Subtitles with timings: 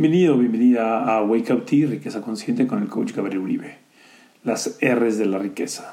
[0.00, 3.76] Bienvenido, bienvenida a Wake Up Tea, Riqueza Consciente con el coach Gabriel Uribe.
[4.44, 5.92] Las R's de la riqueza.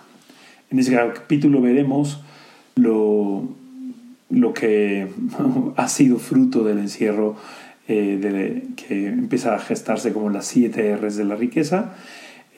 [0.70, 2.22] En este capítulo veremos
[2.76, 3.50] lo,
[4.30, 5.12] lo que
[5.76, 7.36] ha sido fruto del encierro
[7.90, 11.94] eh, de, que empieza a gestarse como las siete R's de la riqueza.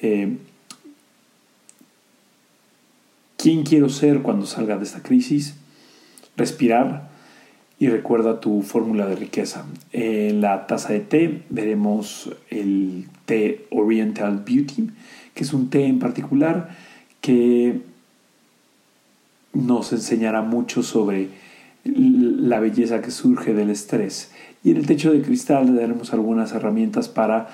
[0.04, 0.38] Eh,
[3.38, 5.55] ¿Quién quiero ser cuando salga de esta crisis?
[6.38, 7.09] Respirar,
[7.80, 9.66] y recuerda tu fórmula de riqueza.
[9.93, 14.90] En la taza de té veremos el té Oriental Beauty,
[15.34, 16.76] que es un té en particular
[17.22, 17.81] que
[19.53, 21.30] nos enseñará mucho sobre
[21.86, 24.31] la belleza que surge del estrés.
[24.61, 27.48] Y en el techo de cristal daremos algunas herramientas para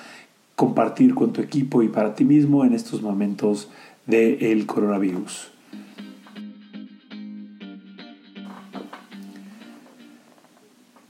[0.55, 3.69] compartir con tu equipo y para ti mismo en estos momentos
[4.07, 5.54] del coronavirus.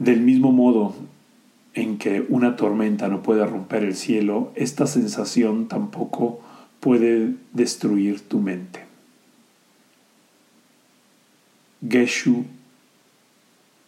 [0.05, 0.93] Del mismo modo
[1.73, 6.41] en que una tormenta no puede romper el cielo, esta sensación tampoco
[6.79, 8.81] puede destruir tu mente.
[11.89, 12.45] Geshu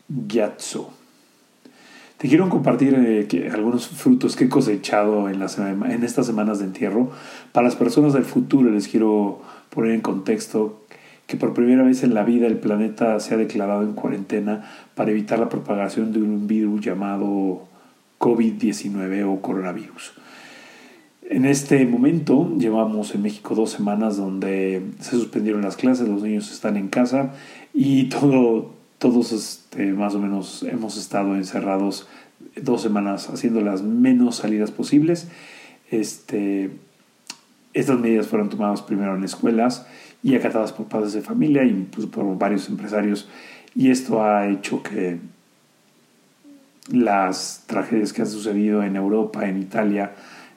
[0.07, 0.91] Gyatso.
[2.17, 7.11] Te quiero compartir eh, algunos frutos que he cosechado en, en estas semanas de entierro.
[7.51, 10.81] Para las personas del futuro les quiero poner en contexto
[11.27, 14.63] que por primera vez en la vida el planeta se ha declarado en cuarentena
[14.95, 17.67] para evitar la propagación de un virus llamado
[18.17, 20.13] COVID-19 o coronavirus.
[21.29, 26.49] En este momento llevamos en México dos semanas donde se suspendieron las clases, los niños
[26.49, 27.33] están en casa
[27.73, 32.07] y todo, todos este, más o menos hemos estado encerrados
[32.55, 35.27] dos semanas haciendo las menos salidas posibles.
[35.91, 36.69] Este,
[37.73, 39.85] estas medidas fueron tomadas primero en escuelas
[40.23, 43.27] y acatadas por padres de familia y pues, por varios empresarios.
[43.75, 45.19] Y esto ha hecho que
[46.89, 50.13] las tragedias que han sucedido en Europa, en Italia,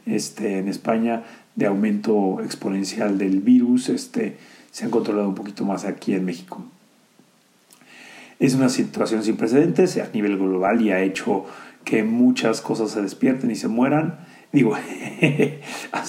[0.06, 1.24] este, en España,
[1.56, 4.38] de aumento exponencial del virus, este,
[4.70, 6.64] se han controlado un poquito más aquí en México.
[8.38, 11.44] Es una situación sin precedentes a nivel global y ha hecho
[11.84, 14.20] que muchas cosas se despierten y se mueran
[14.52, 14.74] Digo,
[15.92, 16.04] ha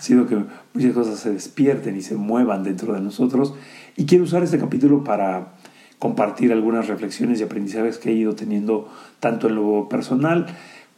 [0.00, 3.54] sido que muchas cosas se despierten y se muevan dentro de nosotros.
[3.96, 5.54] Y quiero usar este capítulo para
[5.98, 8.88] compartir algunas reflexiones y aprendizajes que he ido teniendo
[9.20, 10.46] tanto en lo personal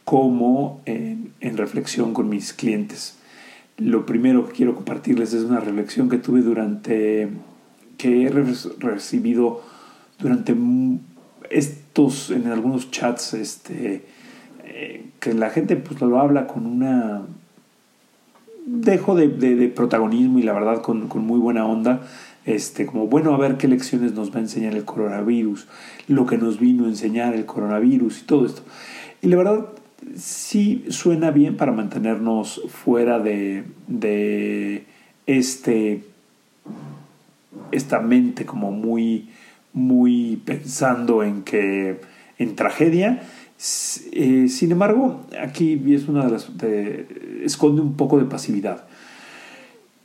[0.05, 3.17] como en, reflexión con mis clientes.
[3.77, 7.29] Lo primero que quiero compartirles es una reflexión que tuve durante,
[7.97, 9.61] que he recibido
[10.19, 10.55] durante
[11.49, 14.05] estos, en algunos chats, este,
[15.19, 17.21] que la gente pues lo habla con una
[18.65, 22.01] dejo de, protagonismo y la verdad con, muy buena onda
[22.45, 25.67] este como bueno a ver qué lecciones nos va a enseñar el coronavirus
[26.07, 28.63] lo que nos vino a enseñar el coronavirus y todo esto
[29.21, 29.65] y la verdad
[30.17, 34.85] sí suena bien para mantenernos fuera de, de
[35.25, 36.03] este
[37.71, 39.29] esta mente como muy
[39.71, 42.01] muy pensando en que
[42.37, 43.23] en tragedia
[44.11, 46.47] eh, sin embargo, aquí es una de las.
[47.43, 48.85] esconde un poco de pasividad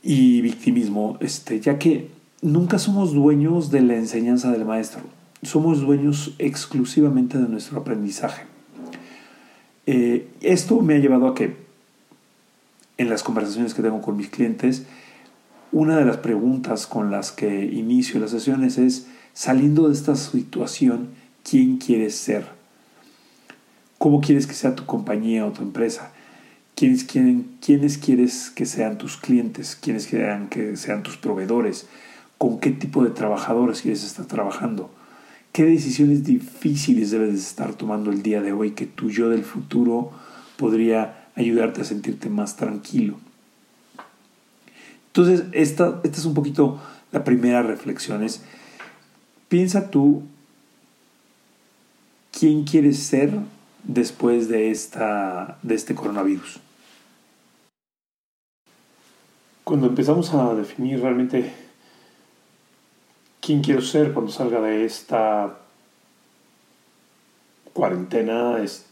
[0.01, 2.09] y victimismo, este, ya que
[2.41, 5.01] nunca somos dueños de la enseñanza del maestro,
[5.43, 8.43] somos dueños exclusivamente de nuestro aprendizaje.
[9.85, 11.57] Eh, esto me ha llevado a que
[12.97, 14.85] en las conversaciones que tengo con mis clientes,
[15.71, 21.09] una de las preguntas con las que inicio las sesiones es, saliendo de esta situación,
[21.43, 22.58] ¿quién quieres ser?
[23.99, 26.13] ¿Cómo quieres que sea tu compañía o tu empresa?
[26.73, 29.77] ¿Quiénes, quiénes quieres que sean tus clientes?
[29.79, 31.85] ¿Quiénes quieren que sean tus proveedores?
[32.37, 34.89] ¿Con qué tipo de trabajadores quieres estar trabajando?
[35.51, 40.11] ¿Qué decisiones difíciles debes estar tomando el día de hoy que tu yo del futuro
[40.55, 43.17] podría ayudarte a sentirte más tranquilo?
[45.07, 46.79] Entonces, esta, esta es un poquito
[47.11, 48.23] la primera reflexión.
[48.23, 48.43] Es,
[49.49, 50.23] piensa tú
[52.31, 53.31] quién quieres ser
[53.83, 56.59] después de, esta, de este coronavirus.
[59.63, 61.53] Cuando empezamos a definir realmente
[63.39, 65.59] quién quiero ser cuando salga de esta
[67.73, 68.87] cuarentena, es,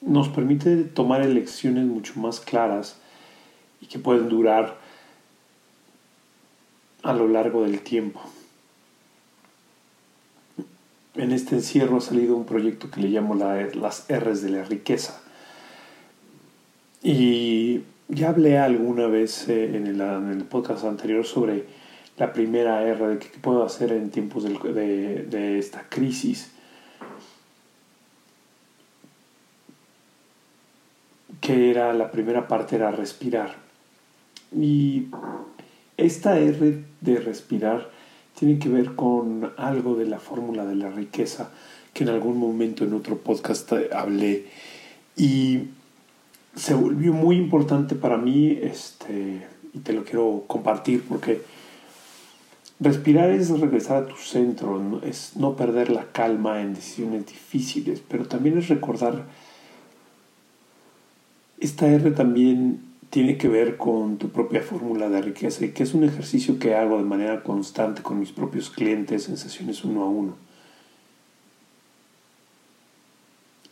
[0.00, 2.98] nos permite tomar elecciones mucho más claras
[3.80, 4.76] y que pueden durar
[7.02, 8.20] a lo largo del tiempo
[11.16, 15.20] en este encierro ha salido un proyecto que le llamo las R's de la riqueza.
[17.02, 21.64] Y ya hablé alguna vez eh, en, el, podcast anterior sobre
[22.18, 26.52] la primera R, de qué puedo hacer en tiempos de, esta crisis.
[31.40, 33.54] que era la primera parte era respirar.
[34.50, 35.06] Y
[35.96, 37.90] esta R de respirar
[38.38, 41.50] tiene que ver con algo de la fórmula de la riqueza
[41.92, 44.46] que en algún momento en otro podcast hablé.
[45.16, 45.62] Y
[46.54, 51.42] se volvió muy importante para mí este y te lo quiero compartir porque
[52.80, 58.26] respirar es regresar a tu centro, es no perder la calma en decisiones difíciles, pero
[58.26, 59.24] también es recordar
[61.58, 62.80] esta R también
[63.16, 66.74] tiene que ver con tu propia fórmula de riqueza y que es un ejercicio que
[66.74, 70.36] hago de manera constante con mis propios clientes en sesiones uno a uno.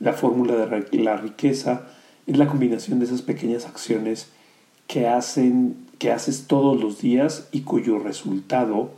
[0.01, 1.83] La fórmula de la riqueza
[2.27, 4.29] es la combinación de esas pequeñas acciones
[4.87, 8.93] que, hacen, que haces todos los días y cuyo resultado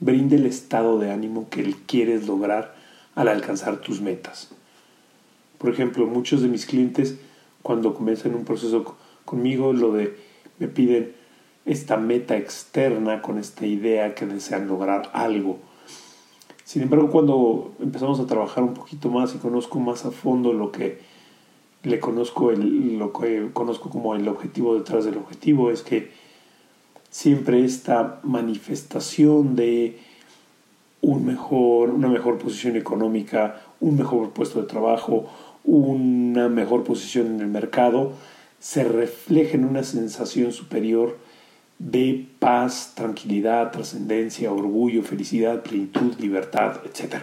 [0.00, 2.74] brinde el estado de ánimo que quieres lograr
[3.14, 4.50] al alcanzar tus metas.
[5.56, 7.16] Por ejemplo, muchos de mis clientes
[7.62, 8.98] cuando comienzan un proceso
[9.30, 10.16] conmigo, lo de
[10.58, 11.12] me piden
[11.64, 15.58] esta meta externa con esta idea que desean lograr algo.
[16.64, 20.72] Sin embargo, cuando empezamos a trabajar un poquito más y conozco más a fondo lo
[20.72, 20.98] que
[21.84, 26.10] le conozco, el, lo que conozco como el objetivo detrás del objetivo, es que
[27.08, 29.98] siempre esta manifestación de
[31.02, 35.26] un mejor, una mejor posición económica, un mejor puesto de trabajo,
[35.64, 38.12] una mejor posición en el mercado,
[38.60, 41.18] se refleja en una sensación superior
[41.78, 47.22] de paz, tranquilidad, trascendencia, orgullo, felicidad, plenitud, libertad, etc.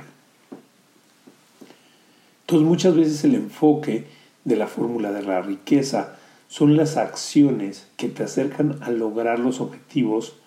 [2.41, 4.07] Entonces muchas veces el enfoque
[4.45, 6.17] de la fórmula de la riqueza
[6.47, 10.37] son las acciones que te acercan a lograr los objetivos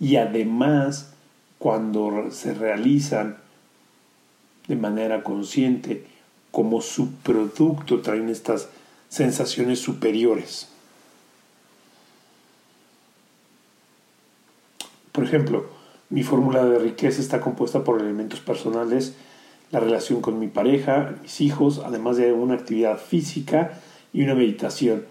[0.00, 1.12] y además
[1.58, 3.36] cuando se realizan
[4.66, 6.04] de manera consciente
[6.50, 8.70] como su producto traen estas
[9.10, 10.68] sensaciones superiores.
[15.12, 15.66] Por ejemplo,
[16.08, 19.14] mi fórmula de riqueza está compuesta por elementos personales,
[19.72, 23.80] la relación con mi pareja, mis hijos, además de una actividad física
[24.12, 25.04] y una meditación,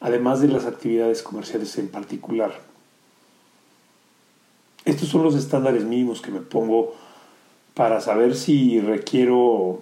[0.00, 2.52] además de las actividades comerciales en particular.
[4.84, 6.94] Estos son los estándares mínimos que me pongo
[7.74, 9.80] para saber si requiero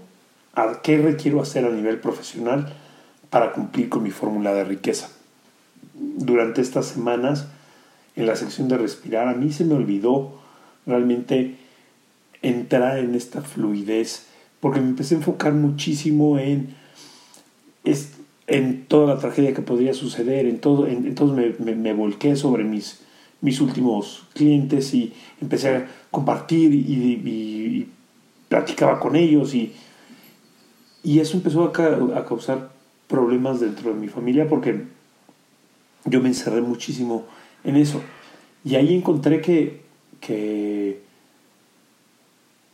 [0.55, 2.75] a qué requiero hacer a nivel profesional
[3.31, 5.11] para cumplir con mi fórmula de riqueza.
[5.94, 7.47] Durante estas semanas,
[8.17, 10.41] en la sección de respirar, a mí se me olvidó
[10.87, 11.56] realmente
[12.43, 14.27] entrar en esta fluidez,
[14.61, 16.75] porque me empecé a enfocar muchísimo en,
[18.47, 23.00] en toda la tragedia que podría suceder, en todo, entonces me, me, volqué sobre mis,
[23.41, 27.88] mis últimos clientes y empecé a compartir y, y
[28.49, 29.73] platicaba con ellos y
[31.03, 32.71] y eso empezó a, causar
[33.10, 34.84] problemas dentro de mi familia porque
[36.04, 37.26] yo me encerré muchísimo
[37.64, 38.00] en eso.
[38.64, 39.82] Y ahí encontré que,
[40.20, 41.02] que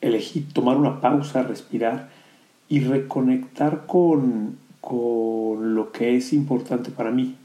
[0.01, 2.11] elegí tomar una pausa, respirar
[2.69, 7.37] y reconectar con, con lo que es importante para mí.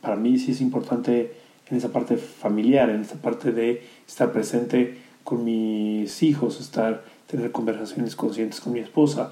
[0.00, 1.32] Para mí sí es importante
[1.70, 7.52] en esa parte familiar, en esa parte de estar presente con mis hijos, estar tener
[7.52, 9.30] conversaciones conscientes con mi esposa,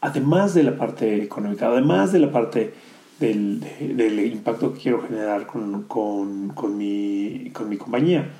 [0.00, 2.74] además de la parte económica, además de la parte
[3.20, 8.30] del, del impacto que quiero generar con, con, con, mi, con mi compañía.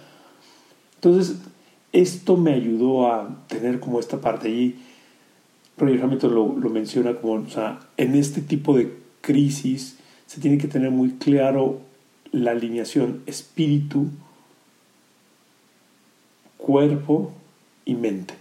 [0.97, 1.39] Entonces,
[1.93, 4.77] esto me ayudó a tener como esta parte allí.
[5.79, 10.59] Roger Hamilton lo, lo menciona como, o sea, en este tipo de crisis se tiene
[10.59, 11.81] que tener muy claro
[12.33, 14.09] la alineación espíritu,
[16.57, 17.33] cuerpo
[17.85, 18.35] y mente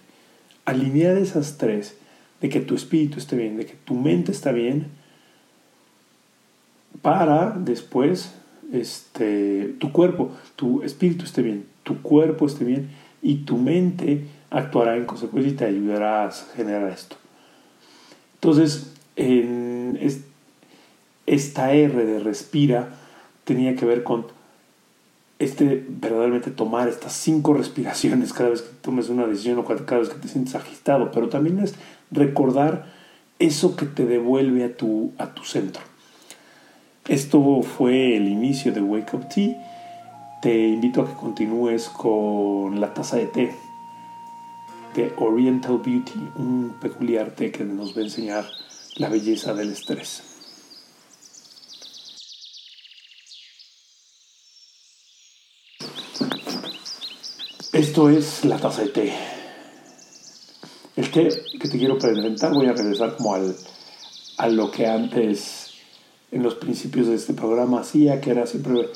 [0.65, 1.95] alinear esas tres,
[2.41, 4.87] de que tu espíritu esté bien, de que tu mente está bien,
[7.01, 8.33] para después
[8.71, 12.89] este, tu cuerpo, tu espíritu esté bien, tu cuerpo esté bien
[13.21, 17.15] y tu mente actuará en consecuencia y te ayudará a generar esto.
[18.35, 19.99] Entonces, en
[21.25, 22.89] esta R de respira
[23.43, 24.27] tenía que ver con
[25.39, 30.09] este verdaderamente tomar estas cinco respiraciones cada vez que tomes una decisión o cada vez
[30.09, 31.75] que te sientes agitado, pero también es
[32.11, 32.85] recordar
[33.39, 35.81] eso que te devuelve a tu, a tu centro.
[37.07, 39.55] Esto fue el inicio de Wake Up Tea.
[40.41, 43.55] Te invito a que continúes con la taza de té
[44.95, 48.45] de Oriental Beauty, un peculiar té que nos va a enseñar
[48.95, 50.34] la belleza del estrés.
[57.95, 59.13] Esto es la taza de té.
[60.97, 63.55] El té que te quiero presentar, voy a regresar como al,
[64.35, 65.69] a lo que antes,
[66.29, 68.89] en los principios de este programa, hacía, que era siempre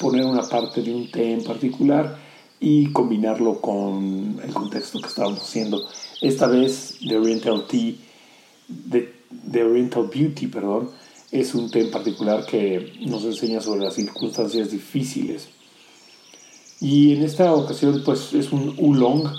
[0.00, 2.18] poner una parte de un té en particular
[2.58, 5.86] y combinarlo con el contexto que estábamos haciendo.
[6.20, 7.92] Esta vez, The Oriental Tea,
[8.90, 10.90] The, Oriental Beauty, perdón,
[11.30, 15.50] es un té en particular que nos enseña sobre las circunstancias difíciles.
[16.80, 19.30] Y en esta ocasión, pues es un oolong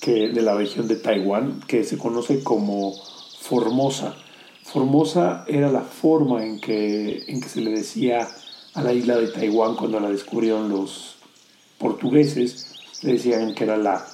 [0.00, 2.94] que, de la región de Taiwán que se conoce como
[3.40, 4.16] Formosa.
[4.64, 8.28] Formosa era la forma en que, en que se le decía
[8.74, 11.16] a la isla de Taiwán cuando la descubrieron los
[11.78, 12.74] portugueses.
[13.02, 14.04] Le decían que era la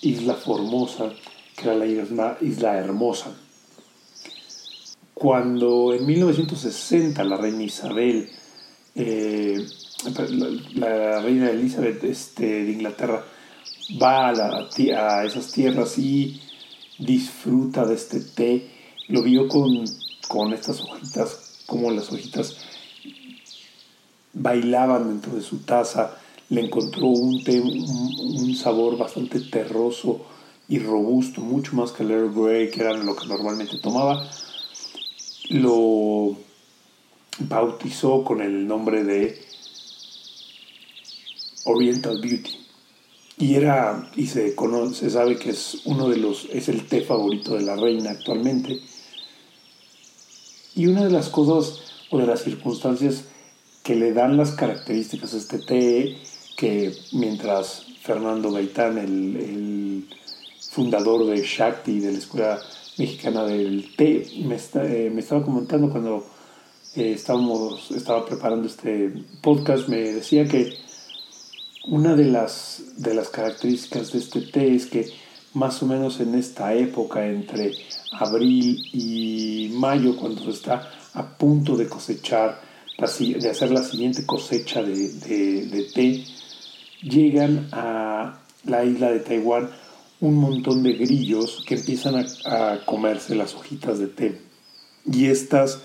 [0.00, 1.12] isla Formosa,
[1.56, 1.86] que era la
[2.40, 3.32] isla, hermosa.
[5.14, 8.28] Cuando en 1960 la reina Isabel,
[8.96, 9.64] eh,
[10.74, 13.24] la, reina Elizabeth este, de Inglaterra,
[14.02, 14.68] va a,
[15.18, 16.40] a, esas tierras y
[16.98, 18.70] disfruta de este té,
[19.08, 19.84] lo vio con,
[20.28, 22.56] con estas hojitas, como las hojitas
[24.32, 26.16] bailaban dentro de su taza,
[26.48, 30.24] le encontró un té, un, sabor bastante terroso
[30.68, 34.28] y robusto, mucho más que el Earl Grey, que era lo que normalmente tomaba.
[35.48, 36.36] Lo
[37.38, 39.42] bautizó con el nombre de
[41.64, 42.58] Oriental Beauty.
[43.38, 47.02] Y era, y se, conoce, se sabe que es uno de los, es el té
[47.02, 48.80] favorito de la reina actualmente.
[50.74, 53.24] Y una de las cosas o de las circunstancias
[53.82, 56.18] que le dan las características a este té,
[56.56, 60.08] que mientras Fernando Gaitán, el, el
[60.70, 62.60] fundador de Shakti, de la escuela
[62.98, 64.26] mexicana del té.
[64.44, 66.26] Me, eh, estaba comentando cuando
[66.96, 70.72] eh, estábamos, estaba preparando este podcast, me decía que
[71.84, 75.06] una de las, de las características de este té es que
[75.54, 77.72] más o menos en esta época, entre
[78.12, 82.60] abril y mayo, cuando se está a punto de cosechar,
[82.98, 85.12] de hacer la siguiente cosecha de,
[85.64, 86.24] de, té,
[87.02, 89.70] llegan a la isla de Taiwán
[90.20, 94.40] un montón de grillos que empiezan a, comerse las hojitas de té.
[95.04, 95.80] Y estas,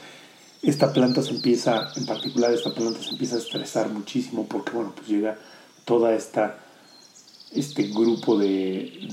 [0.61, 4.93] esta planta se empieza, en particular esta planta se empieza a estresar muchísimo porque, bueno,
[4.95, 5.39] pues llega
[5.87, 6.57] toda esta,
[7.53, 9.07] este grupo de,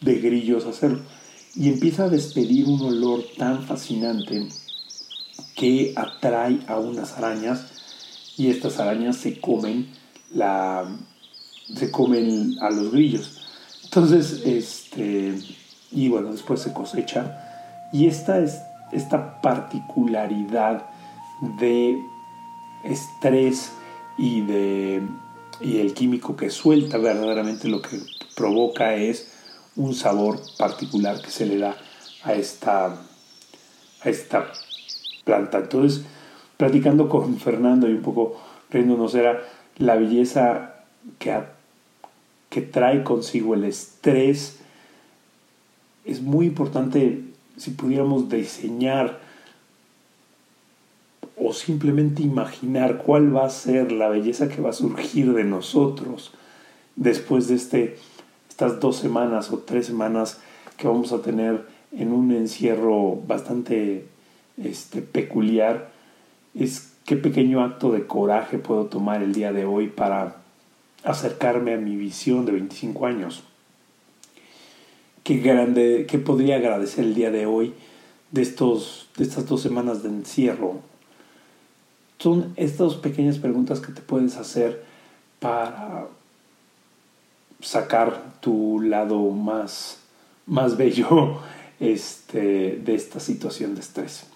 [0.00, 1.00] de, grillos a hacerlo.
[1.54, 4.48] Y empieza a despedir un olor tan fascinante
[5.54, 7.66] que atrae a unas arañas
[8.38, 9.92] y estas arañas se comen
[10.32, 10.88] la,
[11.76, 13.42] se comen a los grillos.
[13.84, 15.38] Entonces, este,
[15.90, 17.90] y bueno, después se cosecha.
[17.92, 18.58] Y esta es
[18.90, 20.86] esta particularidad
[21.58, 21.98] de
[22.84, 23.72] estrés
[24.18, 25.02] y de
[25.60, 27.98] y el químico que suelta verdaderamente lo que
[28.34, 29.30] provoca es
[29.76, 31.76] un sabor particular que se le da
[32.24, 32.86] a esta
[34.04, 34.52] a esta
[35.24, 35.58] planta.
[35.58, 36.04] Entonces,
[36.56, 38.40] platicando con Fernando y un poco
[38.70, 39.42] riéndonos era
[39.78, 40.74] la belleza
[41.18, 41.38] que,
[42.50, 44.58] que trae consigo el estrés,
[46.04, 47.22] es muy importante
[47.56, 49.20] si pudiéramos diseñar
[51.44, 56.32] o simplemente imaginar cuál va a ser la belleza que va a surgir de nosotros
[56.96, 57.96] después de este,
[58.48, 60.40] estas dos semanas o tres semanas
[60.76, 64.06] que vamos a tener en un encierro bastante
[64.62, 65.90] este, peculiar,
[66.54, 70.36] es qué pequeño acto de coraje puedo tomar el día de hoy para
[71.04, 73.42] acercarme a mi visión de 25 años.
[75.24, 77.74] Qué grande, qué podría agradecer el día de hoy
[78.30, 80.91] de, estos, de estas dos semanas de encierro.
[82.22, 84.84] Son estas pequeñas preguntas que te puedes hacer
[85.40, 86.06] para
[87.60, 89.98] sacar tu lado más,
[90.46, 91.40] más bello
[91.80, 94.26] este, de esta situación de estrés.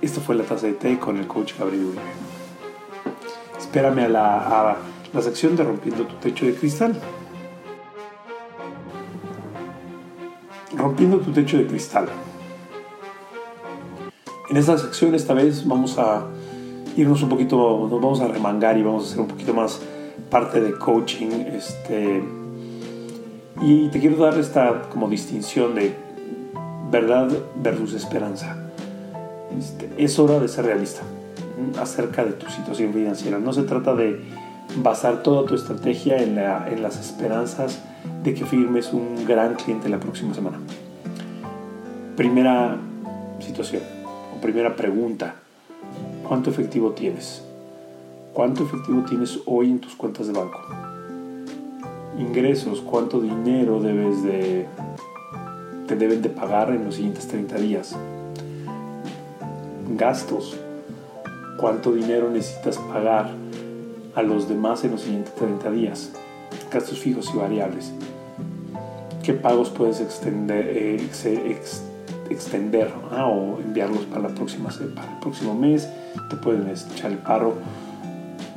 [0.00, 1.92] Esto fue la taza de té con el coach Gabriel.
[3.58, 4.76] Espérame a la,
[5.12, 6.98] la sección de Rompiendo tu techo de cristal.
[10.74, 12.08] Rompiendo tu techo de cristal.
[14.48, 16.26] En esta sección esta vez vamos a
[16.96, 19.80] irnos un poquito, nos vamos a remangar y vamos a hacer un poquito más
[20.30, 21.30] parte de coaching.
[21.52, 22.22] Este,
[23.60, 25.94] y te quiero dar esta como distinción de
[26.90, 28.56] verdad versus esperanza.
[29.58, 31.02] Este, es hora de ser realista
[31.80, 33.38] acerca de tu situación financiera.
[33.38, 34.20] No se trata de
[34.76, 36.36] basar toda tu estrategia en,
[36.82, 37.80] las esperanzas
[38.22, 40.58] de que firmes un gran cliente la próxima semana.
[42.16, 42.76] Primera
[43.40, 43.82] situación
[44.36, 45.36] o primera pregunta,
[46.26, 47.42] ¿cuánto efectivo tienes?
[48.32, 50.60] ¿Cuánto efectivo tienes hoy en tus cuentas de banco?
[52.18, 54.66] Ingresos, ¿cuánto dinero debes de
[55.86, 57.96] te deben de pagar en los siguientes 30 días.
[59.96, 60.56] Gastos,
[61.58, 63.30] cuánto dinero necesitas pagar
[64.14, 66.12] a los demás en los siguientes 30 días.
[66.72, 67.92] Gastos fijos y variables.
[69.22, 70.96] ¿Qué pagos puedes extender, eh,
[72.32, 75.88] extender ah, o enviarlos para, la próxima, para el próximo mes?
[76.30, 77.54] Te pueden echar el paro.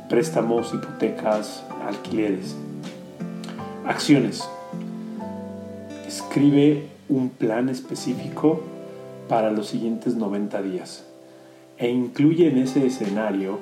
[0.08, 2.56] Préstamos, hipotecas, alquileres.
[3.86, 4.48] Acciones.
[6.06, 8.62] Escribe un plan específico
[9.28, 11.04] para los siguientes 90 días
[11.78, 13.58] e incluye en ese escenario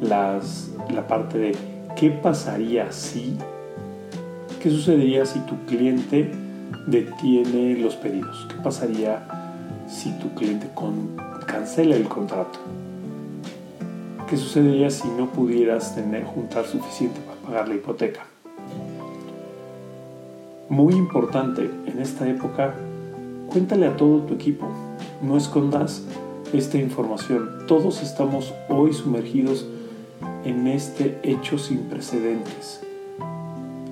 [0.00, 1.56] las, la parte de
[1.96, 3.36] qué pasaría si,
[4.62, 6.30] qué sucedería si tu cliente
[6.86, 9.26] detiene los pedidos, qué pasaría
[9.88, 10.68] si tu cliente
[11.46, 12.58] cancela el contrato,
[14.28, 18.26] qué sucedería si no pudieras tener, juntar suficiente para pagar la hipoteca.
[20.68, 22.74] Muy importante en esta época,
[23.48, 24.68] cuéntale a todo tu equipo,
[25.22, 26.02] no escondas
[26.52, 27.66] esta información.
[27.66, 29.66] Todos estamos hoy sumergidos
[30.44, 32.87] en este hecho sin precedentes.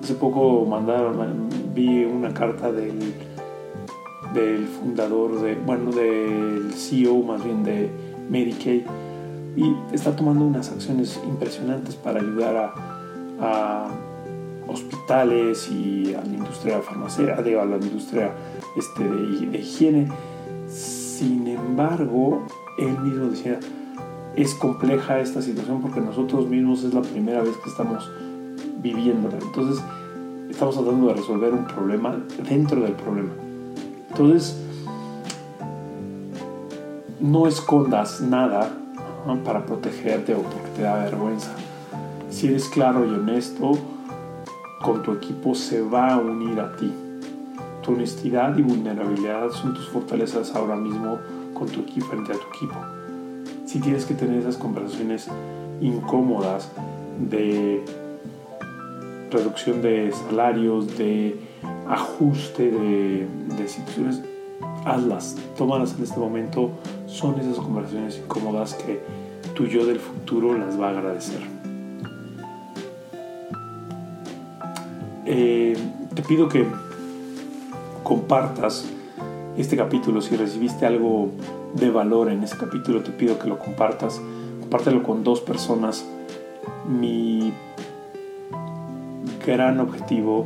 [0.07, 3.13] Hace poco mandaron, vi una carta del,
[4.35, 7.91] del fundador, de, bueno, del CEO más bien de
[8.31, 8.83] Medicaid
[9.57, 12.73] y está tomando unas acciones impresionantes para ayudar
[13.41, 13.89] a,
[14.69, 18.31] hospitales y a la industria farmacéutica, a la industria
[18.77, 20.07] este, de higiene.
[20.69, 22.47] Sin embargo,
[22.79, 23.59] él mismo decía,
[24.37, 28.09] es compleja esta situación porque nosotros mismos es la primera vez que estamos
[28.83, 29.39] viviéndola.
[29.41, 29.83] Entonces,
[30.51, 32.17] estamos tratando de resolver un problema
[32.49, 33.31] dentro del problema.
[34.11, 34.57] Entonces,
[37.21, 38.71] no escondas nada
[39.45, 41.51] para protegerte o porque te da vergüenza.
[42.31, 43.73] Si eres claro y honesto,
[44.83, 46.93] con tu equipo se va a unir a ti.
[47.83, 51.19] Tu honestidad y vulnerabilidad son tus fortalezas ahora mismo
[51.55, 52.75] con tu equipo frente a tu equipo.
[53.65, 55.29] Si tienes que tener esas conversaciones
[55.81, 56.71] incómodas
[57.19, 57.85] de
[59.37, 61.39] reducción de salarios, de
[61.89, 64.23] ajuste de, de situaciones,
[64.85, 66.71] hazlas, tómalas en este momento.
[67.07, 69.01] Son esas conversaciones incómodas que
[69.55, 71.41] tu yo del futuro las va a agradecer.
[75.25, 75.77] Eh,
[76.15, 76.65] te pido que
[78.03, 78.85] compartas
[79.57, 80.21] este capítulo.
[80.21, 81.31] Si recibiste algo
[81.75, 84.21] de valor en ese capítulo, te pido que lo compartas.
[84.61, 86.07] Compártelo con dos personas.
[86.89, 87.53] Mi
[89.47, 90.45] gran objetivo,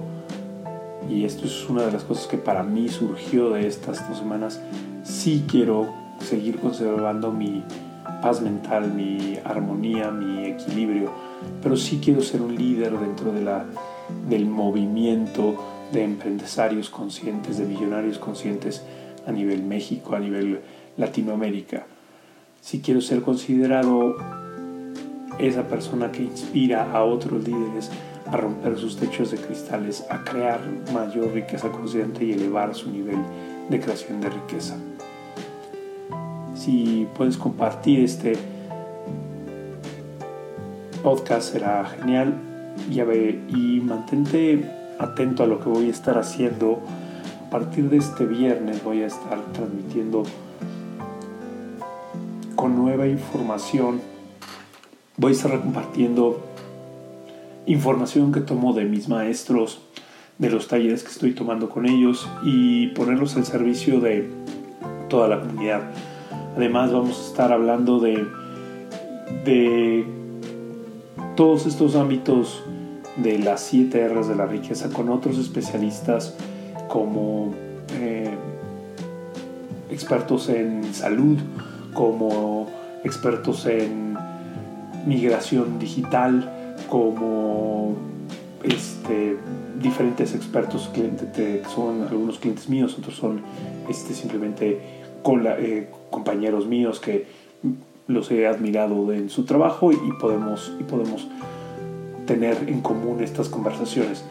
[1.08, 4.60] y esto es una de las cosas que para mí surgió de estas dos semanas,
[5.02, 5.88] sí quiero
[6.20, 7.64] seguir conservando mi
[8.20, 11.10] paz mental, mi armonía, mi equilibrio,
[11.62, 13.64] pero sí quiero ser un líder dentro de la,
[14.28, 15.56] del movimiento
[15.92, 18.84] de empresarios conscientes, de millonarios conscientes
[19.26, 20.60] a nivel México, a nivel
[20.98, 21.86] Latinoamérica.
[22.60, 24.16] Si quiero ser considerado
[25.38, 27.90] esa persona que inspira a otros líderes
[28.26, 30.60] a romper sus techos de cristales, a crear
[30.92, 33.18] mayor riqueza consciente y elevar su nivel
[33.68, 34.76] de creación de riqueza.
[36.54, 38.36] Si puedes compartir este
[41.02, 42.34] podcast será genial
[42.90, 46.80] y, y mantente atento a lo que voy a estar haciendo.
[47.46, 50.22] A partir de este viernes voy a estar transmitiendo
[52.54, 54.00] con nueva información.
[55.16, 56.49] Voy a estar compartiendo
[57.72, 59.80] información que tomo de mis maestros,
[60.38, 64.28] de los talleres que estoy tomando con ellos y ponerlos al servicio de
[65.08, 65.82] toda la comunidad.
[66.56, 68.26] Además vamos a estar hablando de,
[69.44, 70.04] de
[71.36, 72.62] todos estos ámbitos
[73.16, 76.34] de las 7 R's de la riqueza con otros especialistas
[76.88, 77.54] como
[77.94, 78.34] eh,
[79.90, 81.38] expertos en salud,
[81.94, 82.68] como
[83.04, 84.16] expertos en
[85.06, 86.59] migración digital,
[86.90, 87.94] como
[88.62, 89.38] este,
[89.80, 91.28] diferentes expertos, clientes,
[91.68, 93.40] son algunos clientes míos, otros son
[93.88, 94.80] este, simplemente
[95.24, 97.26] eh, compañeros míos que
[98.06, 101.28] los he admirado en su trabajo y podemos, y podemos
[102.26, 104.24] tener en común estas conversaciones.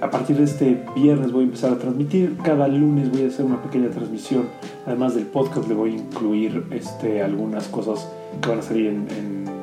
[0.00, 3.44] A partir de este viernes voy a empezar a transmitir, cada lunes voy a hacer
[3.44, 4.44] una pequeña transmisión,
[4.86, 8.08] además del podcast le voy a incluir este, algunas cosas
[8.40, 9.55] que van a salir en,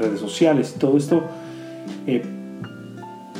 [0.00, 1.22] redes sociales, todo esto.
[2.06, 2.24] Eh,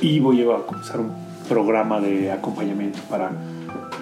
[0.00, 1.12] y voy a comenzar un
[1.48, 3.32] programa de acompañamiento para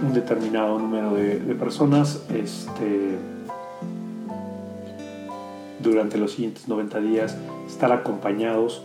[0.03, 2.23] un determinado número de, de personas.
[2.35, 3.17] Este,
[5.81, 8.83] durante los siguientes 90 días, estar acompañados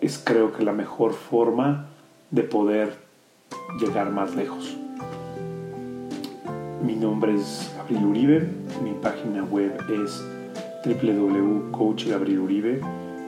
[0.00, 1.86] es creo que la mejor forma
[2.30, 2.96] de poder
[3.80, 4.76] llegar más lejos.
[6.84, 8.48] Mi nombre es Gabriel Uribe,
[8.82, 9.72] mi página web
[10.04, 10.22] es
[10.84, 12.80] www.coachgabrieluribe,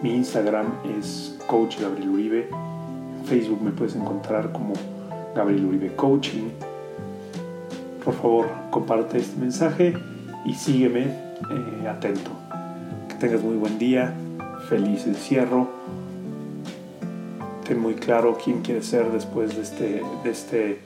[0.02, 0.66] mi Instagram
[0.98, 4.74] es Coach Gabriel Uribe, en Facebook me puedes encontrar como
[5.34, 6.50] Gabriel Uribe Coaching.
[8.04, 9.94] Por favor, comparte este mensaje
[10.44, 12.30] y sígueme eh, atento.
[13.08, 14.14] Que tengas muy buen día,
[14.68, 15.68] feliz encierro.
[17.66, 20.80] Ten muy claro quién quieres ser después de, este, de, este,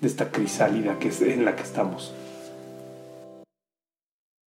[0.00, 2.14] de esta crisálida que es en la que estamos.